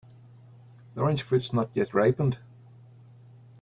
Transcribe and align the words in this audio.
The 0.95 1.01
orange 1.01 1.21
fruit 1.21 1.43
is 1.43 1.53
not 1.53 1.69
yet 1.75 1.93
ripened. 1.93 2.39